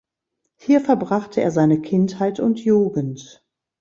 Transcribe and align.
Hier 0.55 0.81
verbrachte 0.81 1.41
er 1.41 1.51
seine 1.51 1.79
Kindheit 1.79 2.39
und 2.39 2.59
Jugend. 2.59 3.45